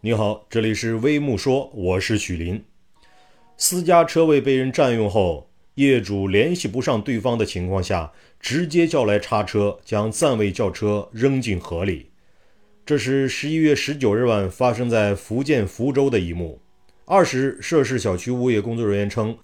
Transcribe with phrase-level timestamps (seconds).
[0.00, 2.62] 你好，这里是微木说，我是许林。
[3.56, 12.10] 私家车位被人占用后，业主联系不上对方的情况下，直接叫来叉车，将暂位轿车扔进河里。
[12.86, 16.60] 这是十一月十九日晚发生在福建福州的一幕。
[17.04, 19.36] 二十日，涉事小区物业工作人员称，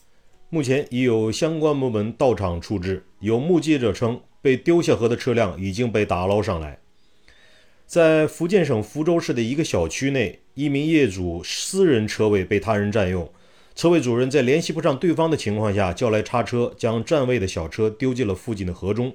[0.50, 3.04] 目前已有相关部门到场处置。
[3.18, 6.78] 有目击者称，被丢下河的车辆已经被打捞上来。
[7.86, 13.28] 在福建省福州市的一个小区内，一名业主私人车位被他人占用，
[13.74, 19.12] 车位主人在联系不上对方的情况下，叫来叉车，将占位的小车丢进了附近的河中。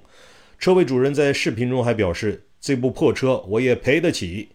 [0.60, 4.50] 车位主人在视频中还表示：“这部破车我也赔得起。”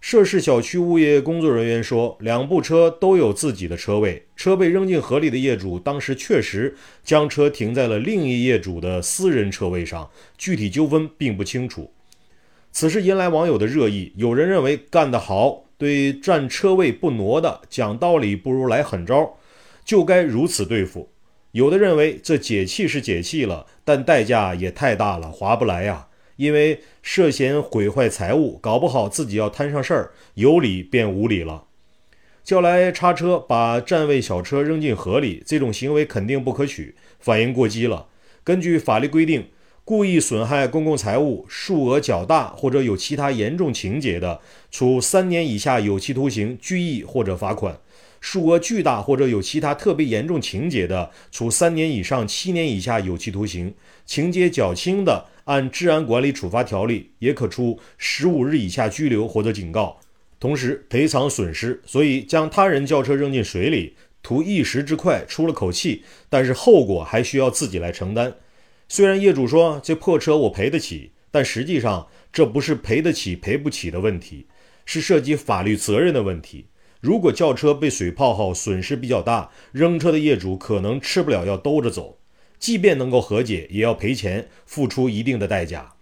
[0.00, 11.92] 涉事小区物业工作人员说，两部车都有自己的车位，车被扔进河里的业主当时确实将车停在了另一业主的私人车位上，具体纠纷并不清楚。
[12.72, 19.36] 此事引来网友的热议，有人认为干得好，对占车位不挪的讲道理不如来狠招，
[19.84, 21.08] 就该如此对付；
[21.50, 26.06] 有的认为这解气是解气了，但代价也太大了，划不来呀。
[26.36, 31.64] 因为涉嫌毁坏财物，搞不好自己要摊上事儿，有理变无理了。
[32.44, 38.06] 叫来叉车把占位小车扔进河里，这种行为肯定不可取，反应过激了。
[38.44, 39.46] 根据法律规定。
[39.84, 47.74] 故意损害公共财物，数额较大或者有其他严重情节的，处三年以下有期徒刑、拘役或者罚款；
[48.20, 53.72] 数额巨大或者有其他特别严重情节的，处三年以上七年以下有期徒刑；
[54.06, 59.98] 情节较轻的，按治安管理处罚条例，也可处十五日以下拘留或者警告，
[60.38, 61.82] 同时赔偿损失。
[61.84, 68.32] 所以，将他人轿车扔进水里，图一时之快，出了口气，但是后果还需要自己来承担。
[68.92, 74.46] 虽然业主说这破车我赔得起，但实际上这不是赔得起赔不起的问题，
[74.84, 76.66] 是涉及法律责任的问题。
[77.00, 82.18] 如果轿车被水泡后损失比较大，扔车的业主可能吃不了要兜着走，
[82.58, 85.94] 即便能够和解，也要赔钱，付出一定的代价。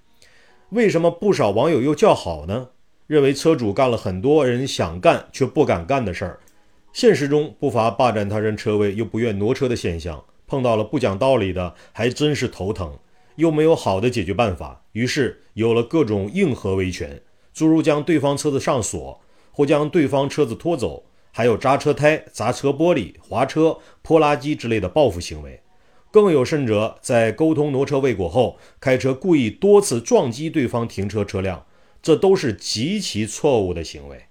[0.70, 2.70] 为什么不少网友又叫好呢？
[3.06, 6.40] 认为车主干了很多人想干却不敢干的事儿。
[6.92, 10.24] 现实中不乏霸占他人车位又不愿挪车的现象。
[10.50, 12.98] 碰到了不讲道理的，还真是头疼，
[13.36, 17.22] 又没有好的解决办法，于是有了各种硬核维权，
[17.54, 19.20] 诸如将对方车子上锁，
[19.52, 25.62] 或将对方车子拖走，还有扎车胎、砸车玻璃、划车、泼垃圾之类的报复行为。
[26.10, 31.64] 更有甚者，在沟通挪车未果后，开车故意多次撞击对方停车车辆，
[32.02, 34.24] 这都是极其错误的行为。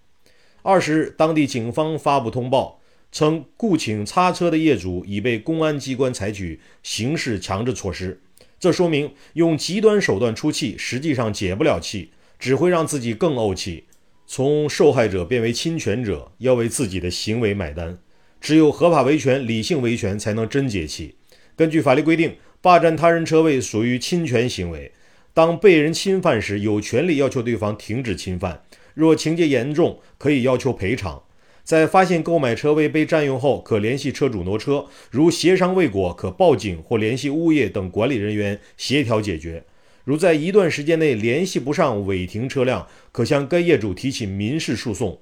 [0.63, 2.78] 二十日，当地警方发布通报。
[3.11, 8.21] 称雇请擦车的业主已被公安机关采取刑事强制措施，
[8.59, 13.85] 这说明用极端手段出气，实际上解不了气，只会让自己更怄气，
[14.27, 17.97] 从受害者变为侵权者，要为自己的行为买单。
[18.39, 21.15] 只有合法维权、理性维权，才能真解气。
[21.55, 24.91] 根据法律规定，霸占他人车位属于侵权行为，
[25.33, 28.61] 当被人侵犯时，有权利要求对方停止侵犯，
[28.93, 31.23] 若情节严重，可以要求赔偿。
[31.69, 39.63] 在发现购买车位被占用后，可联系车主挪车；如协商未果，可报警或联系物业等管理人员协调解决。
[40.03, 45.21] 如在一段时间内联系不上违停车辆，可向该业主提起民事诉讼，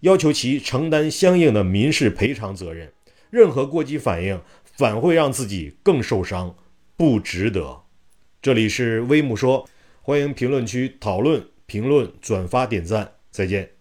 [0.00, 2.90] 要求其承担相应的民事赔偿责任。
[3.30, 6.56] 任何过激反应反会让自己更受伤，
[6.96, 7.82] 不值得。
[8.42, 9.68] 这里是微木说，
[10.02, 13.73] 欢迎评论区讨论、评论、转发、点赞，再见。